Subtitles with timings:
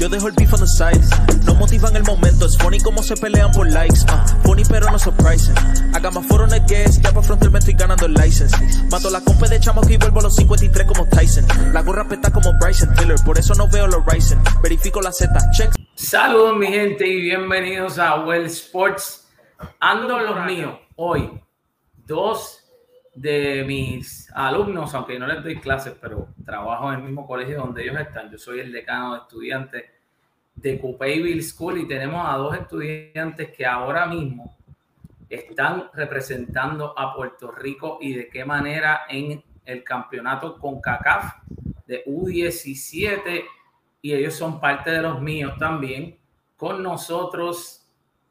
[0.00, 0.98] Yo dejo el beef on the side.
[1.44, 2.46] No motivan el momento.
[2.46, 4.00] Es funny como se pelean por likes.
[4.08, 5.54] Uh, funny pero no surprising.
[5.94, 7.04] Haga más foro en el guest.
[7.04, 8.56] Ya para frontal me estoy ganando el license.
[8.90, 11.44] Mato la compa de chamo y vuelvo a los 53 como Tyson.
[11.74, 13.18] La gorra peta como Bryson Tiller.
[13.26, 14.38] Por eso no veo los Ryzen.
[14.62, 15.38] Verifico la Z.
[15.50, 15.74] Check.
[15.96, 19.30] Saludos mi gente y bienvenidos a Well Sports.
[19.80, 21.30] Ando los míos hoy.
[21.94, 22.64] Dos
[23.14, 27.82] de mis alumnos, aunque no les doy clases, pero trabajo en el mismo colegio donde
[27.82, 28.30] ellos están.
[28.30, 29.84] Yo soy el decano de estudiantes
[30.54, 34.56] de Coupeville School y tenemos a dos estudiantes que ahora mismo
[35.28, 41.34] están representando a Puerto Rico y de qué manera en el campeonato con CACAF
[41.86, 43.44] de U17
[44.02, 46.18] y ellos son parte de los míos también.
[46.56, 47.80] Con nosotros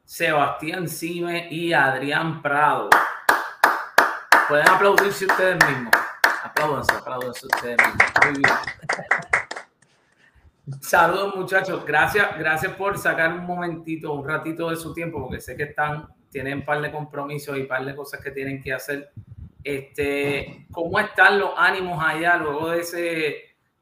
[0.04, 2.90] Sebastián Cime y Adrián Prado.
[4.48, 5.94] Pueden aplaudirse ustedes mismos.
[6.42, 8.12] Apláudanse, apláudanse ustedes mismos.
[8.24, 9.19] Muy bien.
[10.80, 15.56] Saludos muchachos, gracias, gracias por sacar un momentito, un ratito de su tiempo, porque sé
[15.56, 18.72] que están, tienen un par de compromisos y un par de cosas que tienen que
[18.72, 19.10] hacer.
[19.64, 23.36] Este, ¿Cómo están los ánimos allá luego de ese,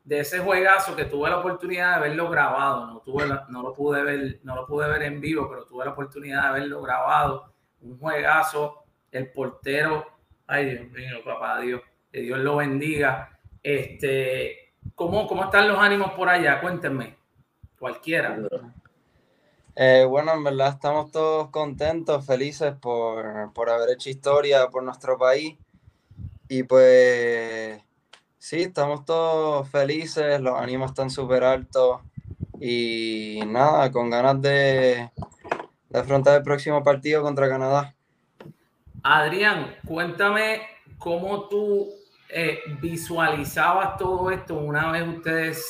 [0.04, 2.86] de ese juegazo que tuve la oportunidad de verlo grabado?
[2.86, 5.92] No, tuve no, lo pude ver, no lo pude ver en vivo, pero tuve la
[5.92, 7.52] oportunidad de verlo grabado.
[7.80, 10.18] Un juegazo, el portero
[10.50, 13.38] Ay, Dios mío, papá Dios, que Dios lo bendiga.
[13.62, 16.60] Este, ¿cómo, ¿Cómo están los ánimos por allá?
[16.60, 17.16] Cuéntenme,
[17.78, 18.38] cualquiera.
[19.76, 25.16] Eh, bueno, en verdad estamos todos contentos, felices por, por haber hecho historia por nuestro
[25.16, 25.56] país.
[26.48, 27.80] Y pues
[28.38, 32.00] sí, estamos todos felices, los ánimos están súper altos
[32.60, 35.10] y nada, con ganas de,
[35.90, 37.94] de afrontar el próximo partido contra Canadá.
[39.02, 40.62] Adrián, cuéntame
[40.98, 41.88] cómo tú
[42.30, 45.68] eh, visualizabas todo esto una vez ustedes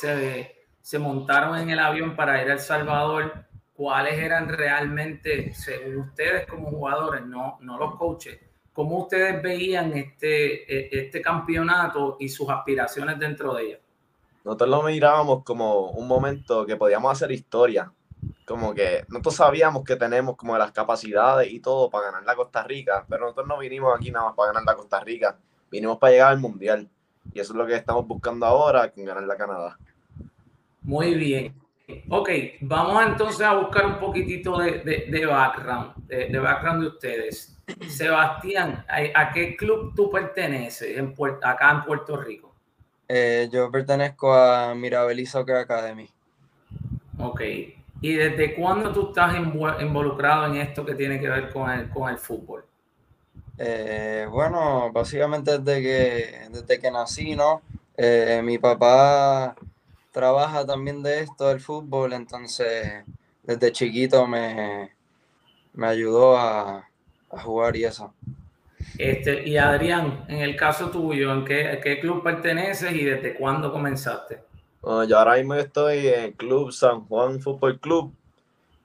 [0.81, 3.45] se, montaron en el avión para ir a El Salvador.
[3.73, 8.37] ¿Cuáles eran realmente, según ustedes como jugadores, no, no los coaches,
[8.73, 13.79] cómo ustedes veían este, e, este campeonato y sus aspiraciones dentro de ella?
[14.43, 17.91] Nosotros lo mirábamos como un momento que podíamos hacer historia,
[18.45, 22.63] como que nosotros sabíamos que tenemos como las capacidades y todo para ganar la Costa
[22.63, 25.37] Rica, pero nosotros no vinimos aquí nada más para ganar la Costa Rica,
[25.71, 26.87] vinimos para llegar al Mundial.
[27.33, 29.77] Y eso es lo que estamos buscando ahora, con ganar la Canadá.
[30.81, 31.53] Muy bien.
[32.07, 32.29] Ok,
[32.61, 37.57] vamos entonces a buscar un poquitito de, de, background, de, background de ustedes.
[37.87, 42.53] Sebastián, ¿a, qué club tú perteneces en acá en Puerto Rico?
[43.07, 46.07] Eh, yo pertenezco a Mirabel Soccer Academy.
[47.17, 47.41] Ok,
[48.01, 52.09] ¿Y desde cuándo tú estás involucrado en esto que tiene que ver con el, con
[52.09, 52.63] el fútbol?
[53.61, 57.61] Eh, bueno, básicamente desde que, desde que nací, ¿no?
[57.97, 59.53] Eh, mi papá
[60.11, 63.03] trabaja también de esto, del fútbol, entonces
[63.43, 64.93] desde chiquito me,
[65.73, 66.87] me ayudó a,
[67.29, 68.13] jugar y eso.
[68.97, 73.73] Este, y Adrián, en el caso tuyo, ¿en qué, qué club perteneces y desde cuándo
[73.73, 74.39] comenzaste?
[74.81, 78.13] yo ahora mismo estoy en el Club San Juan Fútbol Club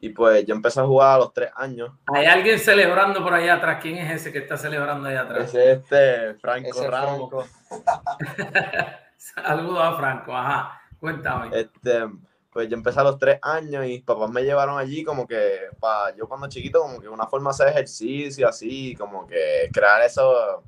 [0.04, 1.90] y pues yo empecé a jugar a los tres años.
[2.12, 3.78] Hay alguien celebrando por allá atrás.
[3.80, 5.48] ¿Quién es ese que está celebrando allá atrás?
[5.48, 7.46] Ese es este Franco Ramos.
[9.16, 10.82] Saludos a Franco, ajá.
[11.00, 11.58] Cuéntame.
[11.58, 12.06] Este,
[12.52, 15.60] pues yo empecé a los tres años y mis papás me llevaron allí como que
[15.80, 20.02] para yo cuando chiquito como que una forma de hacer ejercicio así, como que crear
[20.02, 20.64] eso,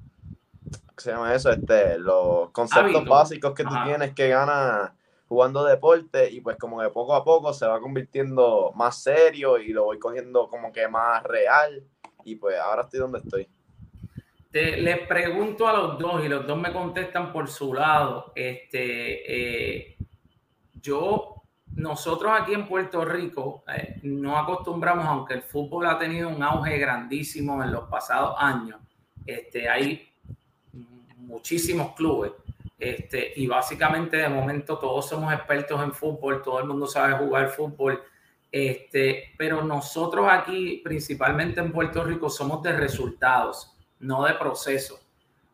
[0.97, 1.51] ¿qué se llama eso?
[1.51, 4.95] Este, los conceptos básicos que tú tienes que ganar
[5.29, 9.69] jugando deporte y pues como que poco a poco se va convirtiendo más serio y
[9.69, 11.83] lo voy cogiendo como que más real
[12.25, 13.49] y pues ahora estoy donde estoy.
[14.51, 18.33] Te, les pregunto a los dos y los dos me contestan por su lado.
[18.35, 19.97] Este, eh,
[20.81, 21.43] yo,
[21.75, 26.79] nosotros aquí en Puerto Rico eh, no acostumbramos, aunque el fútbol ha tenido un auge
[26.79, 28.81] grandísimo en los pasados años,
[29.27, 30.09] este, hay
[31.17, 32.33] muchísimos clubes
[32.79, 37.49] este, y básicamente de momento todos somos expertos en fútbol, todo el mundo sabe jugar
[37.49, 38.03] fútbol,
[38.53, 45.01] este, pero nosotros aquí, principalmente en Puerto Rico, somos de resultados, no de proceso.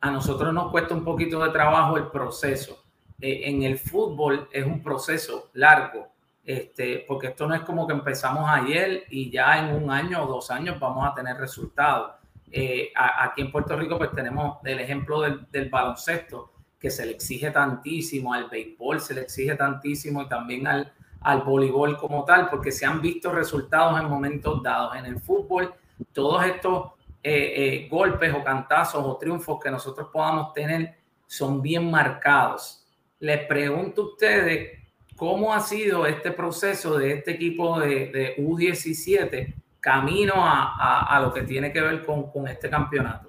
[0.01, 2.83] A nosotros nos cuesta un poquito de trabajo el proceso.
[3.21, 6.09] Eh, en el fútbol es un proceso largo,
[6.45, 10.27] este, porque esto no es como que empezamos ayer y ya en un año o
[10.27, 12.15] dos años vamos a tener resultados.
[12.51, 16.52] Eh, aquí en Puerto Rico pues tenemos el ejemplo del baloncesto
[16.83, 21.43] que se le exige tantísimo, al béisbol se le exige tantísimo y también al, al
[21.43, 24.97] voleibol como tal, porque se han visto resultados en momentos dados.
[24.97, 25.73] En el fútbol,
[26.13, 26.89] todos estos
[27.23, 30.97] eh, eh, golpes o cantazos o triunfos que nosotros podamos tener
[31.29, 32.85] son bien marcados.
[33.21, 34.81] Les pregunto a ustedes
[35.15, 41.73] ¿cómo ha sido este proceso de este equipo de, U17 camino a, lo que tiene
[41.73, 43.29] que ver con, con este campeonato?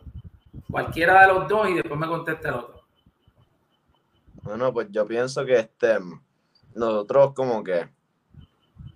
[0.71, 2.72] Cualquiera de los dos y después me conteste el otro.
[4.43, 5.99] Bueno, pues yo pienso que este,
[6.75, 7.87] nosotros como que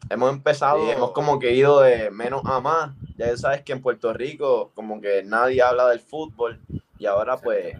[0.09, 2.91] hemos empezado, hemos como que ido de menos a más.
[3.17, 6.59] Ya sabes que en Puerto Rico como que nadie habla del fútbol
[6.99, 7.77] y ahora pues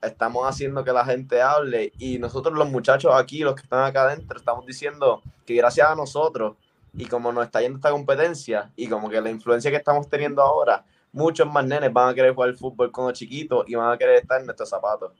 [0.00, 4.02] estamos haciendo que la gente hable y nosotros los muchachos aquí, los que están acá
[4.04, 6.56] adentro, estamos diciendo que gracias a nosotros
[6.94, 10.42] y como nos está yendo esta competencia y como que la influencia que estamos teniendo
[10.42, 14.16] ahora, muchos más nenes van a querer jugar fútbol los chiquitos y van a querer
[14.16, 15.12] estar en nuestros zapatos.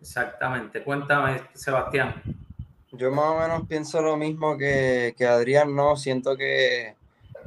[0.00, 0.82] Exactamente.
[0.82, 2.22] Cuéntame, Sebastián.
[2.92, 5.96] Yo más o menos pienso lo mismo que, que Adrián, ¿no?
[5.96, 6.96] Siento que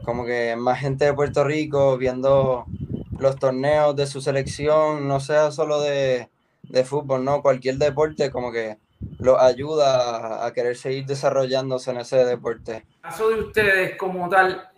[0.03, 2.65] como que más gente de Puerto Rico viendo
[3.19, 6.29] los torneos de su selección, no sea solo de,
[6.63, 7.41] de fútbol, ¿no?
[7.41, 8.77] Cualquier deporte como que
[9.19, 12.75] los ayuda a, querer seguir desarrollándose en ese deporte.
[12.75, 14.69] En caso de ustedes como tal,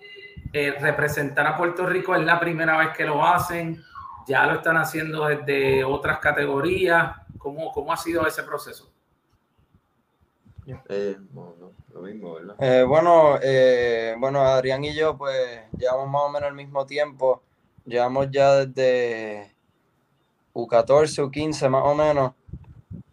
[0.53, 3.83] eh, representar a Puerto Rico es la primera vez que lo hacen,
[4.27, 8.89] ya lo están haciendo desde otras categorías, ¿cómo, cómo ha sido ese proceso?
[10.89, 12.55] Eh, bueno, lo mismo, ¿verdad?
[12.59, 17.43] Eh, bueno, eh, bueno, Adrián y yo pues llevamos más o menos el mismo tiempo,
[17.85, 19.53] llevamos ya desde
[20.55, 22.33] U14, U15 más o menos,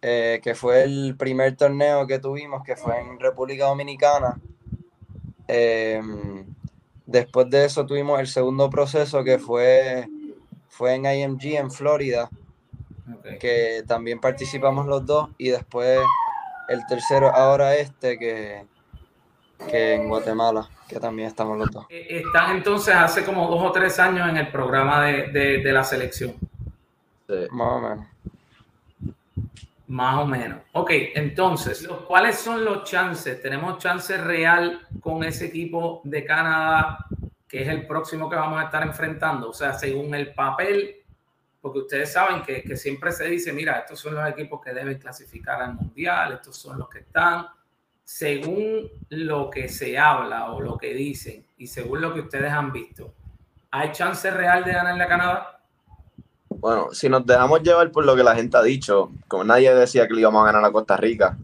[0.01, 4.41] eh, que fue el primer torneo que tuvimos, que fue en República Dominicana.
[5.47, 6.43] Em,
[7.05, 10.07] después de eso tuvimos el segundo proceso que fue,
[10.69, 12.31] fue en IMG en Florida,
[13.39, 15.99] que también participamos los dos, y después
[16.69, 18.65] el tercero ahora este que,
[19.69, 21.85] que en Guatemala, que también estamos los dos.
[21.89, 25.27] Eh, están entonces hace como dos o tres años en el programa de,
[25.63, 26.35] de la selección.
[27.51, 28.05] Más o menos.
[29.87, 30.59] Más o menos.
[30.71, 33.41] Ok, entonces, ¿cuáles son los chances?
[33.41, 37.05] ¿Tenemos chance real con ese equipo de Canadá,
[37.47, 39.49] que es el próximo que vamos a estar enfrentando?
[39.49, 41.02] O sea, según el papel,
[41.63, 45.61] porque ustedes saben que, siempre se dice, mira, estos son los equipos que deben clasificar
[45.61, 47.47] al Mundial, estos son los que están.
[48.03, 52.73] Según lo que se habla o lo que dicen y según lo que ustedes han
[52.73, 53.13] visto,
[53.71, 55.61] ¿hay chance real de ganar la Canadá?
[56.49, 60.05] Bueno, si nos dejamos llevar por lo que la gente ha dicho, como nadie decía
[60.05, 61.37] que le íbamos a ganar a Costa Rica,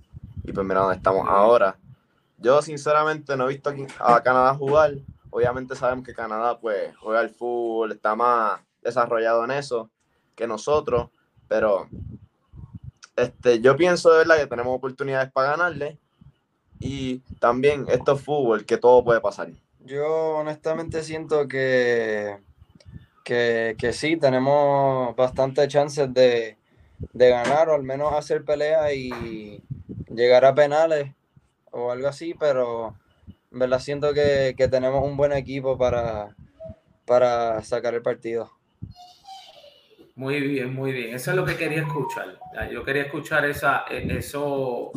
[0.43, 1.77] y pues mira dónde estamos ahora.
[2.37, 4.95] Yo sinceramente no he visto a Canadá jugar.
[5.29, 9.89] Obviamente sabemos que Canadá pues juega el fútbol, está más desarrollado en eso
[10.39, 11.09] que nosotros,
[11.49, 11.89] pero
[13.15, 15.99] este, yo pienso de verdad que tenemos oportunidades para ganarle
[16.79, 19.49] y también esto es fútbol, que todo puede pasar.
[19.85, 22.37] Yo honestamente siento que
[23.77, 26.57] que, sí, tenemos bastantes chances de,
[27.13, 29.61] ganar o al menos hacer pelea y
[30.09, 31.13] llegar a penales
[31.71, 32.95] o algo así, pero
[33.51, 36.35] en verdad siento que, tenemos un buen equipo para,
[37.05, 38.49] para sacar el partido.
[40.19, 41.15] Muy bien, muy bien.
[41.15, 42.37] Eso es lo que quería escuchar.
[42.69, 44.91] Yo quería escuchar esa, e, eso,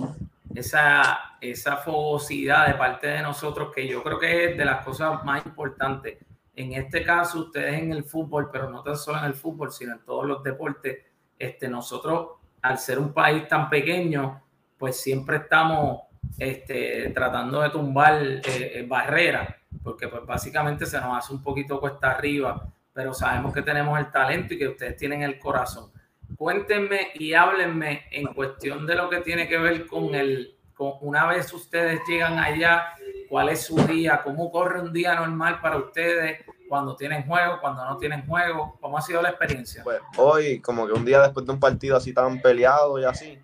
[0.52, 5.24] esa, esa fogosidad de parte de nosotros, que yo creo que es de las cosas
[5.24, 6.18] más importantes
[6.54, 9.92] en este caso, ustedes en el fútbol, pero no tan solo en el fútbol, sino
[9.92, 10.98] en todos los deportes,
[11.38, 14.42] este, nosotros, al ser un país tan pequeño,
[14.76, 16.02] pues siempre estamos
[16.36, 21.80] este, tratando de tumbar eh, eh, barreras, porque pues básicamente se nos hace un poquito
[21.80, 25.90] cuesta arriba, pero sabemos que tenemos el talento y que ustedes tienen el corazón.
[26.36, 31.26] Cuéntenme y háblenme en cuestión de lo que tiene que ver con el, con una
[31.26, 32.94] vez ustedes llegan allá,
[33.28, 37.84] cuál es su día, cómo corre un día normal para ustedes, cuando tienen juego, cuando
[37.84, 39.82] no tienen juego, cómo ha sido la experiencia.
[39.84, 43.38] Pues hoy, como que un día después de un partido así tan peleado y así,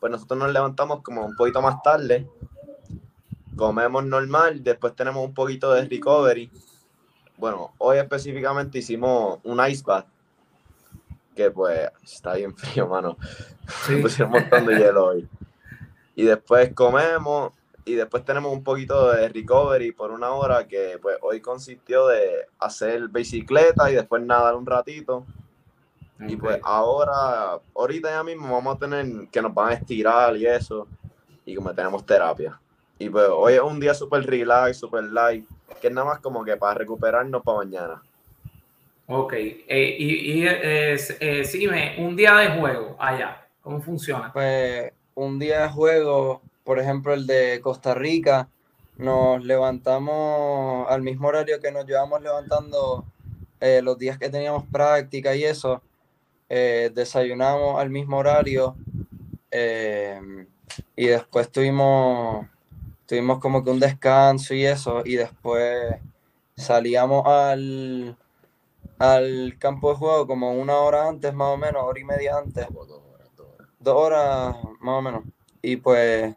[0.00, 2.26] pues nosotros nos levantamos como un poquito más tarde,
[3.56, 6.50] comemos normal, después tenemos un poquito de recovery.
[7.42, 10.06] Bueno, hoy específicamente hicimos un ice bath,
[11.34, 13.16] que pues está bien frío, mano.
[13.84, 13.96] Sí.
[14.00, 15.28] Pusieron un montón de hielo hoy.
[16.14, 17.52] Y después comemos,
[17.84, 22.46] y después tenemos un poquito de recovery por una hora que pues hoy consistió de
[22.60, 25.26] hacer bicicleta y después nadar un ratito.
[26.20, 30.46] Y pues ahora, ahorita ya mismo vamos a tener que nos van a estirar y
[30.46, 30.86] eso,
[31.44, 32.60] y como tenemos terapia.
[33.00, 35.44] Y pues hoy es un día súper relax, súper light,
[35.80, 38.02] que es nada más como que para recuperarnos para mañana.
[39.06, 44.32] Ok, eh, y, y eh, eh, un día de juego allá, ¿cómo funciona?
[44.32, 48.48] Pues un día de juego por ejemplo, el de Costa Rica,
[48.96, 53.04] nos levantamos al mismo horario que nos llevamos levantando
[53.60, 55.82] eh, los días que teníamos práctica y eso.
[56.48, 58.76] Eh, desayunamos al mismo horario
[59.50, 60.20] eh,
[60.94, 62.46] y después tuvimos,
[63.12, 65.96] tuvimos como que un descanso y eso, y después
[66.56, 68.16] salíamos al,
[68.98, 72.66] al campo de juego como una hora antes, más o menos, hora y media antes.
[72.70, 73.68] Dos horas, dos horas.
[73.78, 75.24] Dos horas, más o menos.
[75.60, 76.34] Y pues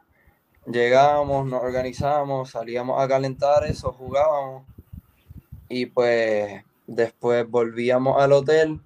[0.66, 4.66] llegábamos, nos organizábamos, salíamos a calentar eso, jugábamos.
[5.70, 8.82] Y pues después volvíamos al hotel,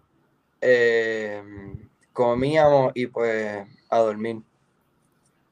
[0.61, 1.41] eh,
[2.13, 4.43] comíamos y pues a dormir.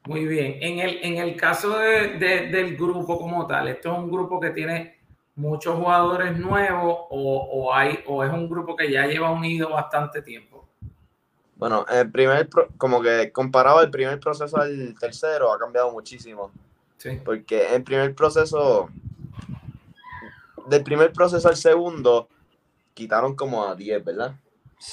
[0.08, 0.58] Muy bien.
[0.62, 4.52] En el, en el caso de, del grupo como tal, ¿esto es un grupo que
[4.52, 4.98] tiene
[5.36, 10.66] muchos jugadores nuevos o, hay, o es un grupo que ya lleva unido bastante tiempo?
[11.58, 12.48] Bueno, el primer,
[12.78, 16.52] como que comparado el primer proceso al tercero, ha cambiado muchísimo.
[16.98, 17.20] Sí.
[17.26, 18.90] Porque el primer proceso,
[20.68, 22.30] del primer proceso al segundo,
[22.94, 24.36] quitaron como a 10, ¿verdad?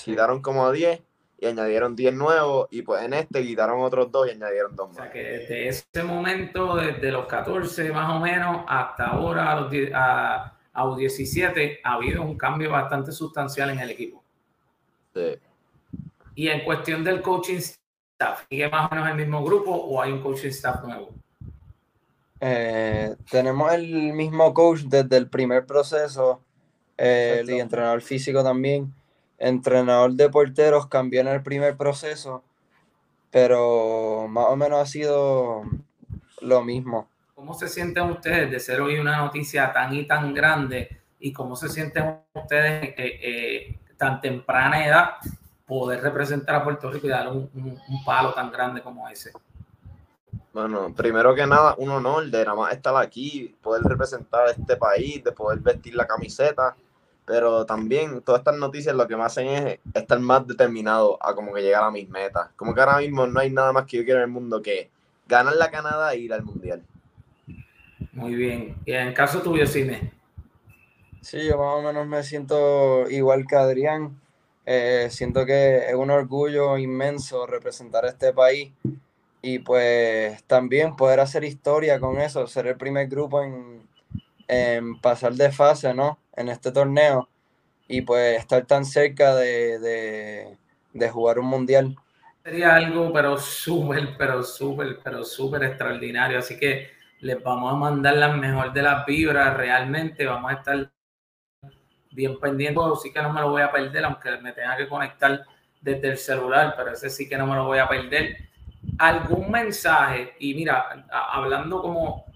[0.04, 1.00] Quitaron como a 10
[1.44, 4.98] y añadieron 10 nuevos y pues en este quitaron otros dos y añadieron dos más.
[4.98, 9.60] O sea que desde ese momento, desde los 14 más o menos hasta ahora a
[9.60, 14.24] los, a, a los 17, ha habido un cambio bastante sustancial en el equipo.
[15.14, 15.38] Sí.
[16.34, 20.12] Y en cuestión del coaching staff, ¿sigue más o menos el mismo grupo o hay
[20.12, 21.10] un coaching staff nuevo?
[22.40, 26.40] Eh, tenemos el mismo coach desde el primer proceso
[26.96, 28.92] eh, y entrenador físico también
[29.44, 32.42] entrenador de porteros cambió en el primer proceso,
[33.30, 35.62] pero más o menos ha sido
[36.40, 37.08] lo mismo.
[37.34, 41.02] ¿Cómo se sienten ustedes de ser hoy una noticia tan y tan grande?
[41.20, 45.10] ¿Y cómo se sienten ustedes eh, eh, tan temprana edad
[45.66, 49.32] poder representar a Puerto Rico y dar un, un, palo tan grande como ese?
[50.52, 54.76] Bueno, primero que nada, un honor de nada más estar aquí, poder representar a este
[54.76, 56.76] país, de poder vestir la camiseta
[57.26, 61.54] pero también todas estas noticias lo que me hacen es estar más determinado a como
[61.54, 62.50] que llegar a mis metas.
[62.56, 64.90] Como que ahora mismo no hay nada más que yo quiero en el mundo que
[65.26, 66.82] ganar la Canadá e ir al Mundial.
[68.12, 68.76] Muy bien.
[68.84, 70.12] ¿Y en el caso tuyo, Cine?
[71.20, 74.20] Sí, yo más o menos me siento igual que Adrián.
[74.66, 78.72] Eh, siento que es un orgullo inmenso representar a este país
[79.42, 83.86] y pues también poder hacer historia con eso, ser el primer grupo en,
[84.48, 86.18] en pasar de fase, ¿no?
[86.36, 87.28] En este torneo
[87.88, 90.56] y pues estar tan cerca de,
[91.12, 91.96] jugar un mundial.
[92.42, 96.38] Sería algo, pero súper, pero súper, pero súper extraordinario.
[96.38, 99.56] Así que les vamos a mandar las mejor de las vibras.
[99.56, 100.90] Realmente vamos a estar
[102.10, 102.82] bien pendientes.
[103.02, 105.44] Sí que no me lo voy a perder, aunque me tenga que conectar
[105.80, 108.36] desde el celular, pero ese sí que no me lo voy a perder.
[108.98, 112.26] Algún mensaje, y mira, hablando como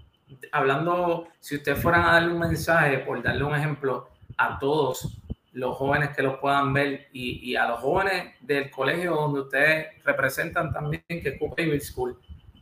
[0.52, 5.18] hablando, si ustedes fueran a darle un mensaje, por darle un ejemplo a todos
[5.52, 10.72] los jóvenes que los puedan ver y, a los jóvenes del colegio donde ustedes representan
[10.72, 12.18] también, que es Cooper School,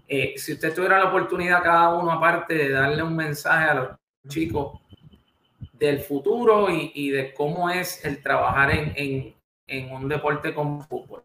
[0.08, 3.88] eh, si usted tuviera la oportunidad cada uno aparte de darle un mensaje a los
[4.28, 4.80] chicos
[5.72, 9.34] del futuro y, de cómo es el trabajar en,
[9.92, 11.24] un deporte como fútbol.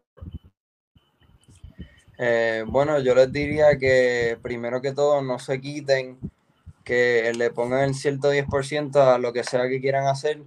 [2.18, 6.18] Eh, bueno, yo les diría que primero que todo no se quiten
[6.84, 10.42] que le pongan el cierto 10% a lo que sea que quieran hacer.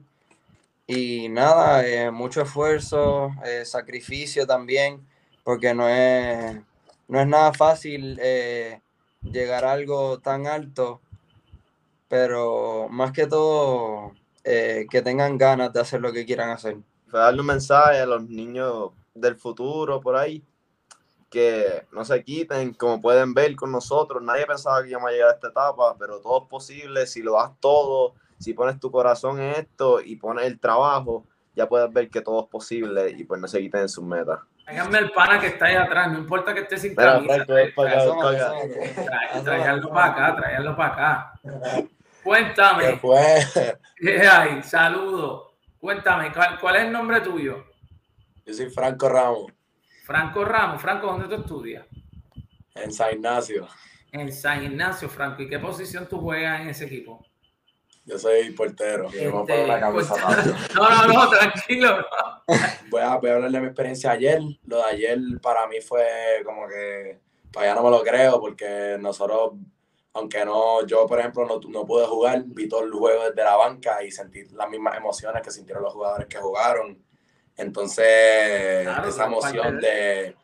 [0.88, 5.06] Y nada, eh, mucho esfuerzo, eh, sacrificio también,
[5.44, 6.62] porque no es,
[7.08, 8.82] no es nada fácil eh,
[9.22, 11.02] llegar a algo tan alto,
[12.08, 14.14] pero más que todo
[14.44, 16.78] que tengan ganas de hacer lo que quieran hacer.
[17.12, 20.44] Darle un mensaje a los niños del futuro por ahí,
[21.30, 25.30] que no se quiten, como pueden ver con nosotros, nadie pensaba que íbamos a llegar
[25.30, 29.42] a esta etapa, pero todo es posible si lo das todo, si pones tu corazón
[29.42, 33.42] en esto y pones el trabajo, ya puedes ver que todo es posible y pues
[33.42, 34.40] no se quiten en sus metas.
[34.66, 37.46] Tráiganme el pana que está ahí atrás, no importa que esté sin camisa.
[37.46, 37.76] Tráiganlo
[39.90, 41.40] para acá, tráiganlo para acá.
[42.24, 43.00] Cuéntame.
[43.96, 44.64] ¿Qué hay?
[44.64, 45.54] Saludos.
[45.80, 47.64] Cuéntame, ¿cuál es el nombre tuyo?
[48.46, 49.54] Yo soy Franco Ramos.
[50.06, 50.80] Franco Ramos.
[50.80, 51.84] Franco, ¿dónde tú estudias?
[52.76, 53.68] En San Ignacio.
[54.12, 55.42] En San Ignacio, Franco.
[55.42, 57.26] ¿Y qué posición tú juegas en ese equipo?
[58.06, 59.08] Yo soy portero.
[59.08, 62.06] Este, no, no, no, tranquilo.
[62.92, 64.40] Voy, a, voy a hablar de mi experiencia ayer.
[64.68, 66.06] Lo de ayer para mí fue
[66.46, 67.20] como que
[67.52, 69.54] todavía no me lo creo porque nosotros,
[70.14, 73.56] aunque no, yo por ejemplo no, no pude jugar, vi todo el juego desde la
[73.56, 77.05] banca y sentí las mismas emociones que sintieron los jugadores que jugaron
[77.58, 80.36] entonces, esa emoción de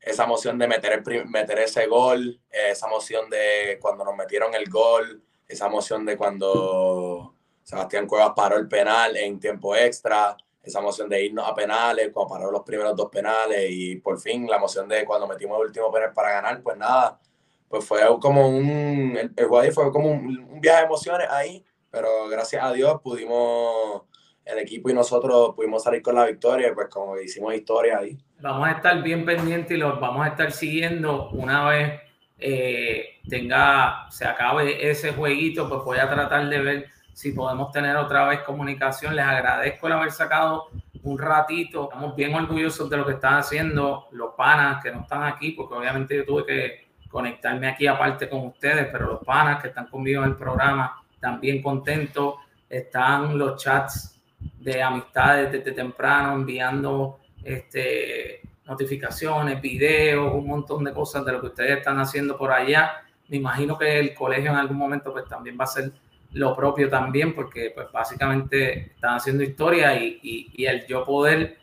[0.00, 5.22] esa emoción de meter, meter ese gol, esa emoción de cuando nos metieron el gol,
[5.46, 11.24] esa emoción de cuando Sebastián Cuevas paró el penal en tiempo extra, esa emoción de
[11.24, 15.04] irnos a penales, cuando paró los primeros dos penales y por fin la emoción de
[15.04, 17.20] cuando metimos el último penal para ganar, pues nada,
[17.68, 22.64] pues fue como un, el, el fue como un, viaje de emociones ahí, pero gracias
[22.64, 24.02] a Dios pudimos,
[24.48, 28.16] el equipo y nosotros pudimos salir con la victoria, pues como hicimos historia ahí.
[28.40, 32.00] Vamos a estar bien pendientes y los vamos a estar siguiendo una vez
[32.38, 37.96] eh, tenga, se acabe ese jueguito, pues voy a tratar de ver si podemos tener
[37.96, 39.16] otra vez comunicación.
[39.16, 40.68] Les agradezco el haber sacado
[41.02, 41.84] un ratito.
[41.84, 45.74] Estamos bien orgullosos de lo que están haciendo los panas que no están aquí, porque
[45.74, 50.22] obviamente yo tuve que conectarme aquí aparte con ustedes, pero los panas que están conmigo
[50.22, 51.02] en el programa
[51.40, 52.36] bien contentos.
[52.68, 61.24] Están los chats de amistades desde temprano enviando este, notificaciones, videos, un montón de cosas
[61.24, 63.02] de lo que ustedes están haciendo por allá.
[63.28, 65.92] Me imagino que el colegio en algún momento pues también va a ser
[66.32, 71.58] lo propio también, porque pues básicamente están haciendo historia y, y, y el yo poder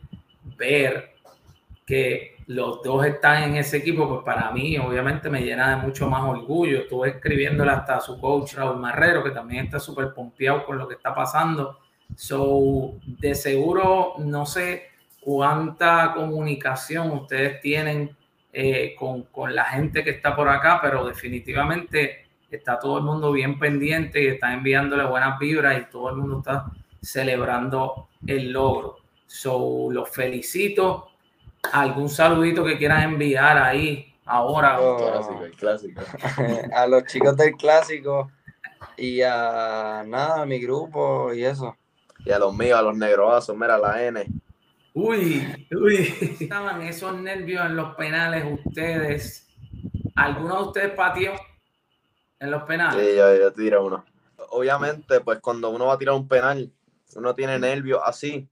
[0.58, 1.16] ver
[1.86, 6.10] que los dos están en ese equipo, pues para mí obviamente me llena de mucho
[6.10, 6.80] más orgullo.
[6.80, 10.88] Estuve escribiéndole hasta a su coach Raúl Marrero, que también está súper pompeado con lo
[10.88, 11.80] que está pasando.
[12.16, 14.88] So, de seguro, no sé
[15.20, 18.16] cuánta comunicación ustedes tienen
[18.54, 23.32] eh, con, con, la gente que está por acá, pero definitivamente está todo el mundo
[23.32, 26.66] bien pendiente y está enviándole buenas vibras y todo el mundo está
[27.02, 28.98] celebrando el logro.
[29.28, 31.10] So, los felicito.
[31.74, 34.80] ¿Algún saludito que quieras enviar ahí ahora?
[34.80, 36.02] Oh, clásico,
[36.74, 38.32] a los chicos del clásico
[38.98, 41.76] y a nada, a mi grupo y eso.
[42.26, 44.26] Y a los míos, a los negroazos, mira la N.
[44.94, 46.38] Uy, uy.
[46.40, 49.48] Estaban esos nervios en los penales ustedes.
[50.16, 51.34] ¿Alguno de ustedes pateó
[52.40, 53.06] en los penales?
[53.06, 54.06] Sí, yo, yo tiro uno.
[54.50, 56.72] Obviamente, pues cuando uno va a tirar un penal,
[57.16, 58.48] uno tiene nervios así.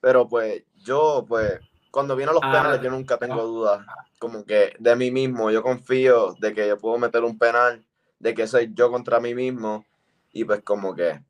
[0.00, 1.60] Pero pues yo, pues,
[1.90, 3.86] cuando vienen los ah, penales, yo nunca tengo dudas.
[4.18, 7.84] Como que de mí mismo, yo confío de que yo puedo meter un penal,
[8.18, 9.84] de que soy yo contra mí mismo.
[10.32, 11.20] Y pues como que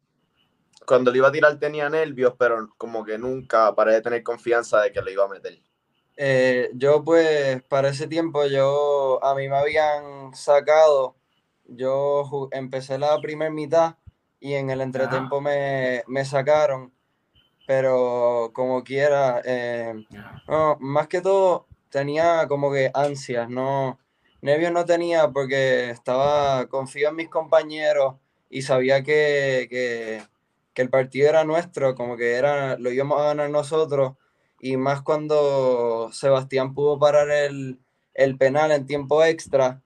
[0.86, 4.80] cuando le iba a tirar tenía nervios, pero como que nunca paré de tener confianza
[4.80, 5.59] de que le iba a meter.
[6.16, 11.16] Eh, yo pues para ese tiempo yo a mí me habían sacado,
[11.64, 13.96] yo empecé la primera mitad
[14.38, 16.92] y en el entretiempo me, sacaron,
[17.66, 19.94] pero como quiera, eh,
[20.80, 23.98] más que todo tenía como que ansias, no,
[24.42, 28.16] nervios no tenía porque estaba, confío en mis compañeros
[28.50, 30.22] y sabía que que
[30.80, 34.14] el partido era nuestro, como que era, lo íbamos a ganar nosotros,
[34.61, 37.78] y más cuando Sebastián pudo parar el,
[38.38, 39.82] penal en tiempo extra,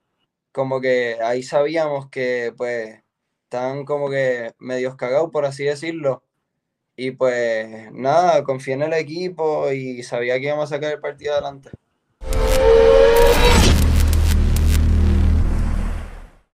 [0.52, 3.02] como que ahí sabíamos que pues
[3.44, 6.22] estaban como que medios cagados, por así decirlo.
[6.96, 11.34] Y pues nada, confié en el equipo y sabía que íbamos a sacar el partido
[11.34, 11.70] adelante.